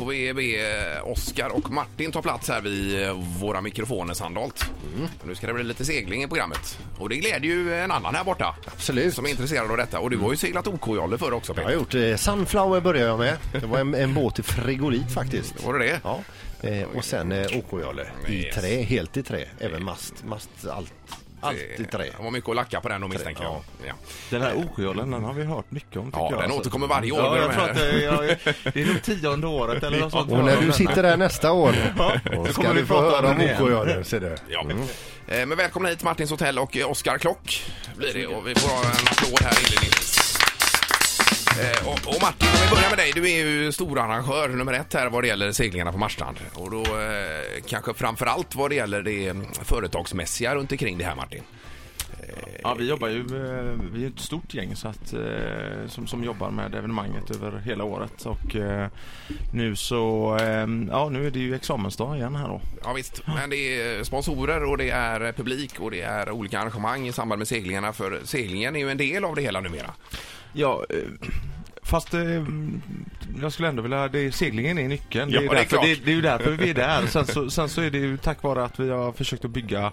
[0.00, 0.42] Får vi be
[0.96, 4.64] eh, Oskar och Martin ta plats här vid eh, våra mikrofoner Sandholt.
[5.26, 6.78] Nu ska det bli lite segling i programmet.
[6.98, 8.54] Och det glädjer ju en annan här borta.
[8.66, 9.14] Absolut.
[9.14, 10.00] Som är intresserad av detta.
[10.00, 11.78] Och du har ju seglat OK-jolle förr också Jag har Peter.
[11.80, 13.36] gjort eh, Sunflower började jag med.
[13.52, 15.64] Det var en, en båt i frigolit faktiskt.
[15.64, 16.00] Var det det?
[16.04, 16.20] Ja.
[16.62, 18.54] Eh, och sen eh, OK-jolle i Yes.
[18.56, 19.44] trä, helt i trä.
[19.58, 20.92] Även mast, mast allt,
[21.40, 22.04] allt i trä.
[22.16, 23.60] Det var mycket att lacka på den då misstänker jag.
[23.86, 23.92] Ja.
[24.30, 26.32] Den här oskjollen, den har vi hört mycket om tycker Ja, jag.
[26.32, 26.58] den alltså.
[26.60, 27.70] återkommer varje år Ja, med jag de tror här.
[27.70, 30.32] att det, ja, det är nog tionde året eller något sånt.
[30.32, 33.26] Och när du sitter där nästa år, då kommer ska vi du få prata höra
[33.26, 33.62] om om det igen.
[33.62, 34.04] OK-jollen.
[34.04, 34.36] ser du.
[34.48, 34.64] Ja.
[35.28, 37.62] Eh, Men välkomna hit Martins hotell och eh, Oskar Klock
[37.96, 38.26] blir det.
[38.26, 40.29] Och vi får ha en applåd här inledningsvis.
[41.50, 43.12] Eh, Och, och Martin, om vi börjar med dig.
[43.14, 46.36] Du är ju storarrangör nummer ett här vad det gäller seglingarna på Marstrand.
[46.54, 51.04] Och då eh, kanske framför allt vad det gäller det mm, företagsmässiga runt omkring det
[51.04, 51.42] här Martin.
[52.62, 56.24] Ja, vi jobbar ju, eh, vi är ett stort gäng så att, eh, som, som
[56.24, 58.88] jobbar med evenemanget över hela året och eh,
[59.52, 62.60] nu så, eh, ja nu är det ju examensdag igen här då.
[62.84, 67.08] Ja visst, men det är sponsorer och det är publik och det är olika arrangemang
[67.08, 67.92] i samband med seglingarna.
[67.92, 69.90] För seglingen är ju en del av det hela numera.
[70.52, 70.96] Ja, eh,
[71.82, 72.44] fast eh,
[73.42, 75.30] jag skulle ändå vilja, det, seglingen är nyckeln.
[75.30, 77.06] Det, är det är det, det är ju därför vi är där.
[77.06, 79.92] Sen så, sen så är det ju tack vare att vi har försökt att bygga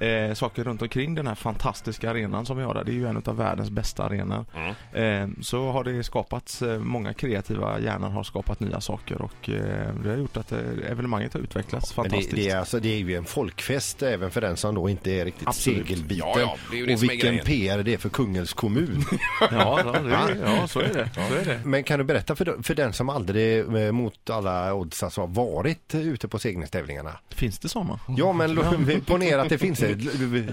[0.00, 2.84] eh, saker runt omkring den här fantastiska arenan som vi har där.
[2.84, 4.44] Det är ju en av världens bästa arenor.
[4.54, 5.32] Mm.
[5.32, 9.94] Eh, så har det skapats, eh, många kreativa hjärnor har skapat nya saker och eh,
[10.02, 10.58] det har gjort att eh,
[10.90, 12.34] evenemanget har utvecklats det, fantastiskt.
[12.34, 15.24] det, är alltså, det är ju en folkfest även för den som då inte är
[15.24, 15.86] riktigt Absolut.
[15.86, 16.28] segelbiten.
[16.34, 17.38] Ja, ja, det är ju det och vilken.
[17.38, 19.04] PR det är för Kungälvs kommun.
[19.40, 21.10] ja, ja, det, ja, så är det.
[21.14, 21.60] Så är det.
[21.64, 25.28] Men kan du berätta för, för den som aldrig eh, mot alla odds alltså, har
[25.28, 27.12] varit ute på seglingstävlingarna?
[27.28, 28.00] Finns det sådana?
[28.16, 28.56] Ja men
[29.06, 29.82] ponera att det finns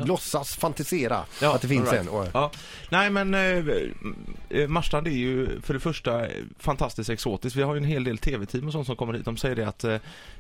[0.05, 2.07] låtsas fantisera att det finns all en.
[2.09, 2.51] Och, Ja.
[2.89, 3.63] Nej men eh,
[4.49, 6.25] eh, Marstrand är ju för det första
[6.59, 7.55] fantastiskt exotiskt.
[7.55, 9.25] Vi har ju en hel del tv-team och sånt som kommer hit.
[9.25, 9.93] De säger det att eh,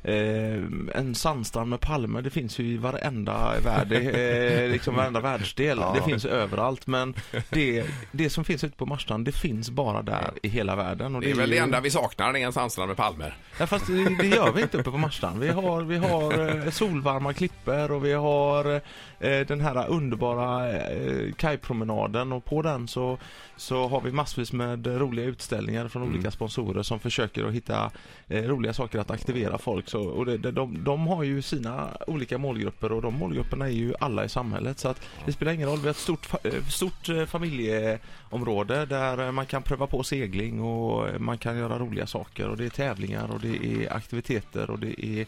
[0.03, 0.63] eh,
[0.95, 5.77] en sandstrand med palmer det finns ju i varenda värld, eh, liksom varenda världsdel.
[5.81, 5.93] Ja.
[5.95, 7.13] Det finns överallt men
[7.49, 11.15] det, det som finns ute på Marstrand det finns bara där i hela världen.
[11.15, 13.37] Och Det är väl ju- det enda vi saknar, det är en sandstrand med palmer.
[13.59, 15.39] Ja, fast det, det gör vi inte uppe på Marstrand.
[15.39, 18.81] Vi har, vi har eh, solvarma klippor och vi har
[19.19, 23.17] den här underbara eh, kajpromenaden och på den så,
[23.55, 27.91] så har vi massvis med roliga utställningar från olika sponsorer som försöker att hitta
[28.27, 29.89] eh, roliga saker att aktivera folk.
[29.89, 33.93] Så, och det, de, de har ju sina olika målgrupper och de målgrupperna är ju
[33.99, 35.79] alla i samhället så att det spelar ingen roll.
[35.79, 40.61] Vi har ett stort, eh, stort eh, familjeområde där eh, man kan pröva på segling
[40.61, 44.69] och eh, man kan göra roliga saker och det är tävlingar och det är aktiviteter
[44.69, 45.25] och det är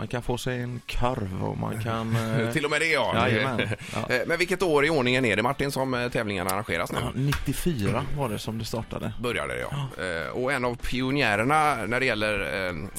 [0.00, 2.16] man kan få sig en korv och man kan...
[2.40, 3.28] eh, Till och med det ja.
[3.28, 3.60] Jajamän.
[3.94, 4.14] Ja.
[4.14, 6.98] Eh, Men vilket år i ordningen är det Martin som eh, tävlingarna arrangeras nu?
[7.02, 9.12] Ja, 94 var det som det startade.
[9.22, 10.04] Började det ja.
[10.04, 12.40] Eh, Och en av pionjärerna när det gäller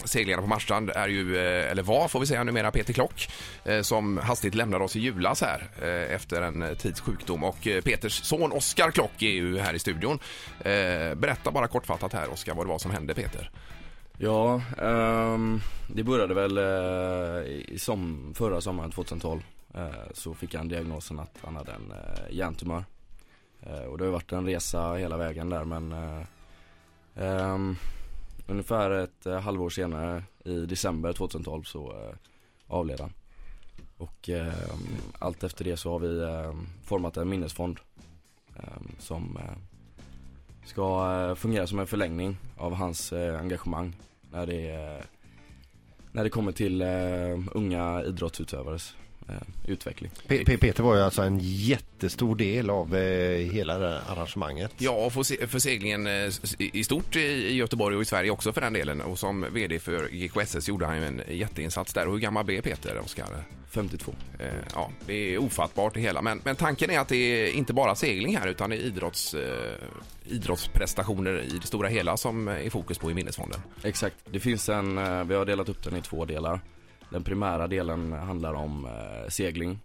[0.08, 3.30] seglingarna på Marstrand är ju, eller var får vi säga numera, Peter Klock
[3.82, 5.68] som hastigt lämnade oss i julas här
[6.10, 7.44] efter en tids sjukdom.
[7.44, 10.20] Och Peters son Oskar Klock är ju här i studion.
[11.16, 13.50] Berätta bara kortfattat här Oskar vad det var som hände Peter.
[14.24, 19.42] Ja, um, det började väl uh, i som, förra sommaren 2012
[19.76, 22.84] uh, eh, så fick han diagnosen att han hade en uh, hjärntumör.
[23.62, 26.24] Och det har ju varit en resa hela vägen där men eh,
[27.16, 27.76] ehm,
[28.48, 32.16] ungefär ett eh, halvår senare i december 2012 så eh,
[32.68, 33.14] avled han.
[33.98, 34.52] Och ehm,
[35.20, 36.26] allt efter det så har vi
[36.84, 37.80] format en minnesfond
[39.00, 39.58] som eh,
[40.66, 43.96] ska eh, fungera som en förlängning av hans eh, engagemang
[44.32, 45.04] när det, eh,
[46.12, 48.96] när det kommer till uh, unga idrottsutövares
[49.68, 50.12] utveckling.
[50.28, 54.72] Pe- Pe- Peter var ju alltså en jättestor del av eh, hela det arrangemanget.
[54.78, 58.54] Ja, och för, se- för seglingen eh, i stort i Göteborg och i Sverige också
[58.54, 59.02] för den delen.
[59.02, 62.06] Och som VD för GKSS gjorde han ju en jätteinsats där.
[62.08, 63.26] Och hur gammal blev Peter, Oskar?
[63.70, 64.14] 52.
[64.40, 64.46] Eh,
[64.76, 66.22] ja, det är ofattbart det hela.
[66.22, 69.34] Men, men tanken är att det är inte bara segling här utan det är idrotts,
[69.34, 69.76] eh,
[70.26, 73.60] idrottsprestationer i det stora hela som är fokus på i minnesfonden.
[73.84, 76.60] Exakt, det finns en, eh, vi har delat upp den i två delar.
[77.12, 79.80] Den primära delen handlar om eh, segling.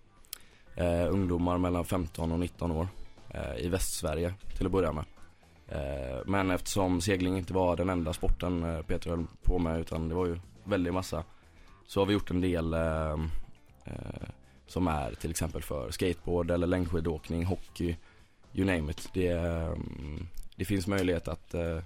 [0.75, 2.89] Eh, ungdomar mellan 15 och 19 år
[3.31, 5.05] eh, i Västsverige till att börja med.
[5.69, 10.09] Eh, men eftersom segling inte var den enda sporten eh, Peter höll på med utan
[10.09, 11.25] det var ju väldigt massa.
[11.87, 13.13] Så har vi gjort en del eh,
[13.85, 14.29] eh,
[14.67, 17.97] som är till exempel för skateboard eller längdskidåkning, hockey,
[18.53, 19.09] you name it.
[19.13, 21.79] Det, ehm, det finns möjlighet att eh,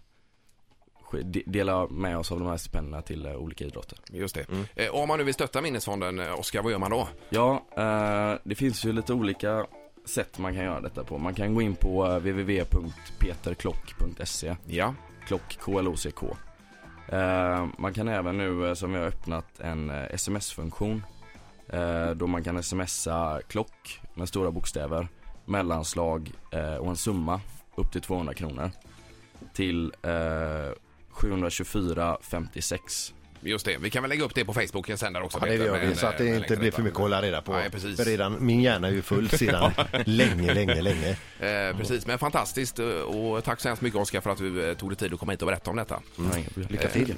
[1.47, 3.99] dela med oss av de här stipendierna till eh, olika idrotter.
[4.11, 4.47] Just det.
[4.77, 7.09] Eh, om man nu vill stötta Minnesfonden, eh, Oskar, vad gör man då?
[7.29, 9.67] Ja, eh, det finns ju lite olika
[10.05, 11.19] sätt man kan göra detta på.
[11.19, 14.95] Man kan gå in på eh, www.peterklock.se Ja.
[15.27, 16.37] Klock, K-L-O-C-K.
[17.09, 21.05] Eh, man kan även nu, som vi har öppnat, en sms-funktion.
[21.69, 25.09] Eh, då man kan smsa klock med stora bokstäver,
[25.45, 27.41] mellanslag eh, och en summa
[27.75, 28.71] upp till 200 kronor.
[29.55, 30.71] Till eh,
[31.21, 33.15] 724 56.
[33.43, 33.77] Just det.
[33.79, 35.39] Vi kan väl lägga upp det på Facebook sen där också.
[35.39, 37.23] Ja, det Peter, gör vi så att det eh, inte blir för mycket att hålla
[37.23, 37.53] reda på.
[37.53, 37.97] Nej, precis.
[37.97, 39.73] För redan, min hjärna är ju full sedan
[40.05, 41.09] länge, länge, länge.
[41.41, 44.77] Eh, precis, men fantastiskt eh, och tack så hemskt mycket Oskar för att du eh,
[44.77, 46.01] tog dig tid att komma hit och berätta om detta.
[46.55, 47.15] Lycka till.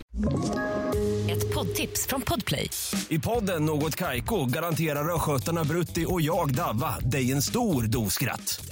[1.30, 2.70] Ett poddtips från Podplay.
[3.08, 8.71] I podden Något Kaiko garanterar östgötarna Brutti och jag, Davva, dig en stor dos skratt.